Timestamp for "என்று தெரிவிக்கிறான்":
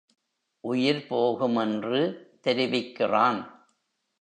1.55-3.41